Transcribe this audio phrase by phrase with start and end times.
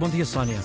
[0.00, 0.58] Bom dia, Sónia.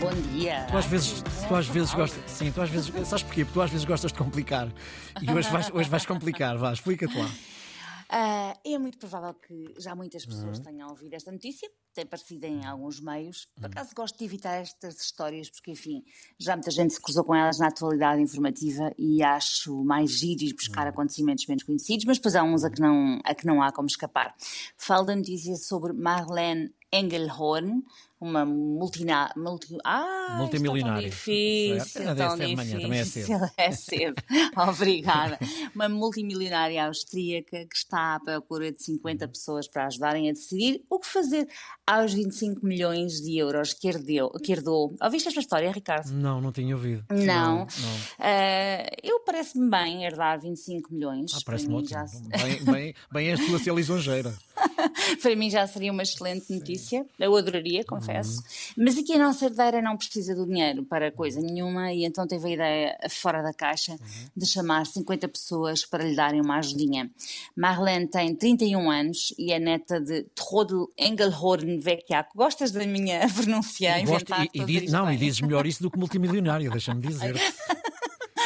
[0.00, 0.66] Bom dia.
[0.70, 2.30] Tu às vezes, tu às vezes gostas.
[2.30, 2.86] Sim, tu às vezes.
[3.06, 3.44] Sabes porquê?
[3.44, 4.72] Porque tu às vezes gostas de complicar.
[5.20, 6.56] E hoje vais, hoje vais complicar.
[6.56, 7.26] Vá, explica-te lá.
[7.26, 10.64] Uh, é muito provável que já muitas pessoas uhum.
[10.64, 13.48] tenham ouvido esta notícia, tem aparecido em alguns meios.
[13.54, 16.02] Por acaso gosto de evitar estas histórias, porque, enfim,
[16.38, 20.54] já muita gente se cruzou com elas na atualidade informativa e acho mais giro ir
[20.54, 23.70] buscar acontecimentos menos conhecidos, mas depois há uns a que não, a que não há
[23.70, 24.34] como escapar.
[24.78, 27.82] Falo da notícia sobre Marlene Engelhorn,
[28.20, 31.10] uma multina, multi, ah, multimilionária.
[31.10, 32.56] Difícil, é, tão difícil.
[32.56, 33.50] Manhã, também é cedo.
[33.56, 34.14] É cedo.
[34.56, 35.38] Obrigada.
[35.74, 40.98] Uma multimilionária austríaca que está à procura de 50 pessoas para ajudarem a decidir o
[40.98, 41.48] que fazer
[41.86, 44.30] aos 25 milhões de euros que herdeu.
[44.42, 44.94] Que herdou.
[45.02, 46.10] Ouviste esta história, Ricardo?
[46.12, 47.04] Não, não tinha ouvido.
[47.10, 47.18] Não.
[47.18, 47.66] não, não.
[47.66, 51.32] Uh, eu parece-me bem herdar 25 milhões.
[51.34, 51.88] Ah, parece-me ótimo.
[51.88, 52.04] Já...
[52.42, 54.32] Bem, bem, bem és tu a ser lisonjeira.
[55.20, 57.06] para mim já seria uma excelente notícia.
[57.18, 58.38] Eu adoraria, confesso.
[58.38, 58.84] Uhum.
[58.84, 62.48] Mas aqui a nossa herdeira não precisa do dinheiro para coisa nenhuma e então teve
[62.48, 63.98] a ideia fora da caixa uhum.
[64.36, 67.10] de chamar 50 pessoas para lhe darem uma ajudinha.
[67.56, 72.36] Marlene tem 31 anos e é neta de Trodl Engelhorn Vecchiaco.
[72.36, 74.04] Gostas da minha pronúncia?
[74.04, 77.34] Gosto, e, e não, e dizes melhor isso do que multimilionário, deixa-me dizer.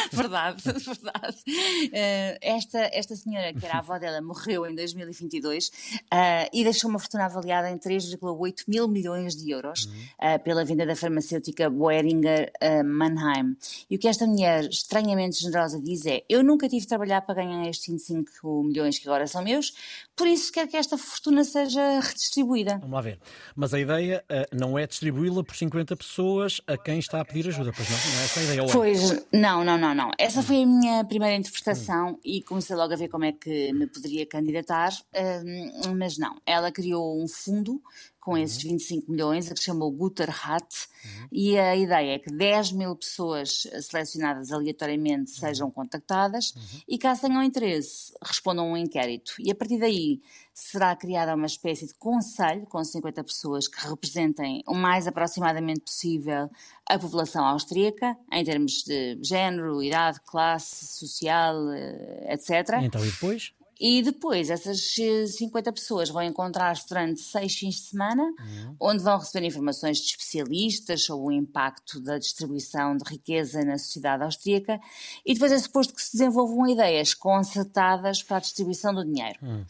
[0.13, 1.37] verdade, verdade.
[1.47, 5.71] Uh, esta, esta senhora, que era a avó dela, morreu em 2022 uh,
[6.11, 10.85] eh, e deixou uma fortuna avaliada em 3,8 mil milhões de euros uh, pela venda
[10.85, 12.51] da farmacêutica Boehringer
[12.85, 13.55] Mannheim.
[13.89, 17.35] E o que esta mulher estranhamente generosa diz é: Eu nunca tive de trabalhar para
[17.35, 19.73] ganhar estes 25 milhões que agora são meus,
[20.15, 22.77] por isso quero que esta fortuna seja redistribuída.
[22.79, 23.19] Vamos lá ver.
[23.55, 27.71] Mas a ideia não é distribuí-la por 50 pessoas a quem está a pedir ajuda,
[27.75, 27.97] pois não?
[27.97, 28.65] Não é essa a ideia?
[28.71, 29.98] Pois, não, não, não, não.
[30.17, 33.87] Essa foi a minha primeira interpretação e comecei logo a ver como é que me
[33.87, 36.39] poderia candidatar, hum, mas não.
[36.45, 37.81] Ela criou um fundo
[38.29, 39.11] com esses 25 uhum.
[39.11, 40.67] milhões, a que chamou Guter Hat,
[41.03, 41.27] uhum.
[41.31, 45.39] e a ideia é que 10 mil pessoas selecionadas aleatoriamente uhum.
[45.39, 46.81] sejam contactadas uhum.
[46.87, 49.33] e, caso tenham interesse, respondam a um inquérito.
[49.39, 50.21] E a partir daí
[50.53, 56.51] será criada uma espécie de conselho com 50 pessoas que representem o mais aproximadamente possível
[56.87, 62.77] a população austríaca, em termos de género, idade, classe social, eh, etc.
[62.83, 63.53] Então, e depois?
[63.79, 64.93] E depois essas
[65.37, 68.75] 50 pessoas vão encontrar-se durante seis fins de semana, uhum.
[68.79, 74.23] onde vão receber informações de especialistas sobre o impacto da distribuição de riqueza na sociedade
[74.23, 74.81] austríaca
[75.25, 79.39] e depois é suposto que se desenvolvam ideias concertadas para a distribuição do dinheiro.
[79.41, 79.65] Uhum.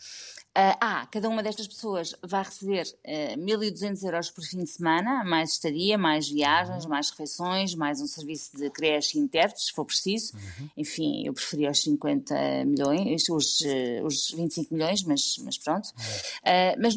[0.57, 4.69] Uh, ah, cada uma destas pessoas vai receber uh, ah, 1.200 euros por fim de
[4.69, 6.89] semana, mais estadia, mais viagens, uhum.
[6.89, 10.33] mais refeições, mais um serviço de creche e intérpretes, se for preciso.
[10.35, 10.69] Uhum.
[10.75, 15.88] Enfim, eu preferi os 50 milhões, os, uh, os 25 milhões, mas, mas pronto.
[15.89, 16.81] Uhum.
[16.81, 16.95] mas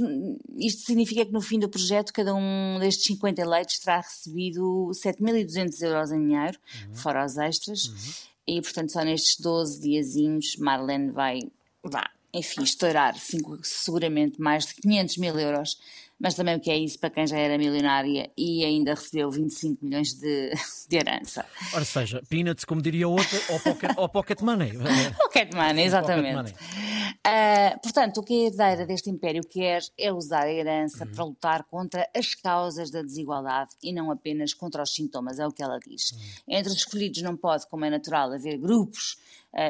[0.57, 5.83] isto significa que no fim do projeto, cada um destes 50 eleitos terá recebido 7.200
[5.83, 6.59] euros em dinheiro,
[6.89, 6.95] uhum.
[6.95, 7.87] fora os extras.
[7.87, 8.13] Uhum.
[8.47, 11.41] E, portanto, só nestes 12 diazinhos, Marlene vai,
[11.85, 13.15] vá, enfim, estourar
[13.63, 15.79] seguramente mais de 500 mil euros,
[16.23, 19.85] mas também o que é isso para quem já era milionária e ainda recebeu 25
[19.85, 20.53] milhões de,
[20.89, 21.45] de herança.
[21.75, 24.73] Ora seja, peanuts, como diria outra, ou pocket, ou pocket money.
[25.19, 26.53] pocket money, exatamente.
[26.53, 27.13] Pocket money.
[27.27, 31.13] Uh, portanto, o que a herdeira deste império quer é usar a herança uhum.
[31.13, 35.51] para lutar contra as causas da desigualdade e não apenas contra os sintomas, é o
[35.51, 36.13] que ela diz.
[36.13, 36.19] Uhum.
[36.57, 39.17] Entre os escolhidos não pode, como é natural, haver grupos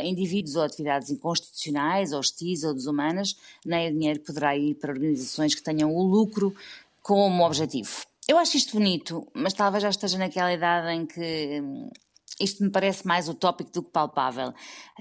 [0.05, 5.63] indivíduos ou atividades inconstitucionais, hostis ou desumanas, nem o dinheiro poderá ir para organizações que
[5.63, 6.55] tenham o lucro
[7.03, 7.91] como objetivo.
[8.29, 11.91] Eu acho isto bonito, mas talvez já esteja naquela idade em que hum,
[12.43, 14.53] isto me parece mais utópico do que palpável.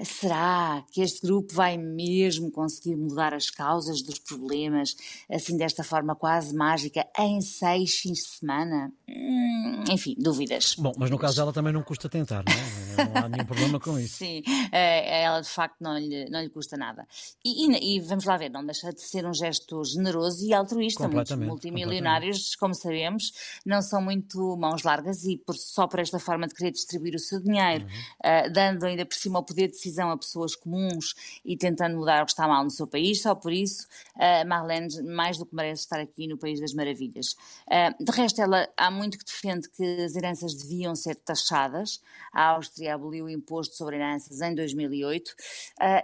[0.03, 4.95] Será que este grupo vai mesmo conseguir mudar as causas dos problemas,
[5.29, 8.91] assim desta forma quase mágica, em seis fins de semana?
[9.07, 10.75] Hum, enfim, dúvidas.
[10.77, 12.81] Bom, mas no caso dela também não custa tentar, não é?
[13.05, 14.17] Não há nenhum problema com isso.
[14.17, 14.41] Sim,
[14.71, 17.07] é, ela de facto não lhe, não lhe custa nada.
[17.43, 21.07] E, e, e, vamos lá ver, não deixa de ser um gesto generoso e altruísta.
[21.07, 23.31] Muitos multimilionários, como sabemos,
[23.65, 27.19] não são muito mãos largas e por, só por esta forma de querer distribuir o
[27.31, 28.47] seu dinheiro, uhum.
[28.47, 31.13] uh, dando ainda por cima o poder de decisão a pessoas comuns
[31.45, 35.01] e tentando mudar o que está mal no seu país, só por isso uh, Marlene
[35.03, 37.35] mais do que merece estar aqui no País das Maravilhas.
[37.67, 42.01] Uh, de resto, ela há muito que defende que as heranças deviam ser taxadas.
[42.33, 45.33] A Áustria aboliu o imposto sobre heranças em 2008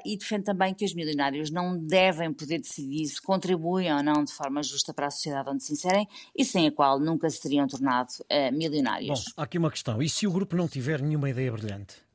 [0.05, 4.33] e defende também que os milionários não devem poder decidir se contribuem ou não de
[4.33, 7.67] forma justa para a sociedade onde se inserem e sem a qual nunca se teriam
[7.67, 8.09] tornado
[8.53, 9.25] milionários.
[9.25, 10.01] Bom, há aqui uma questão.
[10.01, 12.07] E se o grupo não tiver nenhuma ideia brilhante?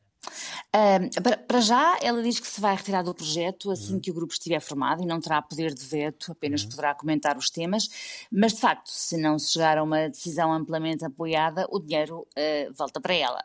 [1.22, 4.00] Para, para, já, ela diz que se vai retirar do projeto assim uhum.
[4.00, 6.70] que o grupo estiver formado e não terá poder de veto, apenas uhum.
[6.70, 7.88] poderá comentar os temas.
[8.30, 12.72] Mas, de facto, se não se chegar a uma decisão amplamente apoiada, o dinheiro uh,
[12.72, 13.44] volta para ela.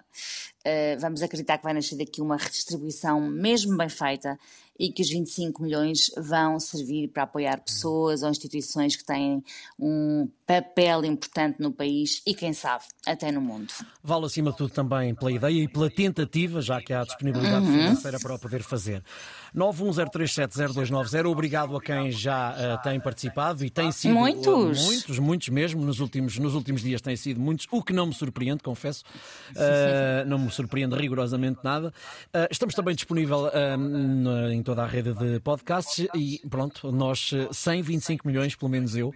[0.67, 4.37] Uh, vamos acreditar que vai nascer daqui uma redistribuição mesmo bem feita
[4.79, 9.43] e que os 25 milhões vão servir para apoiar pessoas ou instituições que têm
[9.79, 13.73] um papel importante no país e, quem sabe, até no mundo.
[14.03, 17.73] Vale acima de tudo também pela ideia e pela tentativa, já que há disponibilidade uhum.
[17.73, 19.01] financeira para o poder fazer.
[19.55, 24.45] 910370290, obrigado a quem já uh, tem participado e tem sido muitos,
[24.79, 28.07] uh, muitos, muitos mesmo, nos últimos, nos últimos dias têm sido muitos, o que não
[28.07, 29.03] me surpreende, confesso,
[29.51, 31.93] uh, não me surpreende rigorosamente nada.
[32.51, 33.49] estamos também disponível
[34.51, 39.13] em toda a rede de podcasts e pronto, nós 125 milhões, pelo menos eu,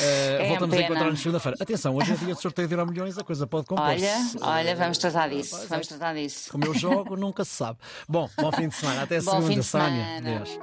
[0.00, 1.58] é voltamos a encontrar-nos segunda-feira.
[1.60, 4.76] Atenção, hoje é dia de sorteio de Euro Milhões, a coisa pode compor Olha, olha,
[4.76, 6.50] vamos tratar disso, vamos tratar disso.
[6.50, 7.78] Como eu jogo, nunca se sabe.
[8.08, 10.20] Bom, bom fim de semana, até segunda, Sónia.
[10.22, 10.50] Deus.